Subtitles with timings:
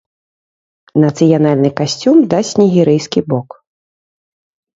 [1.03, 3.49] Нацыянальны касцюм дасць нігерыйскі бок.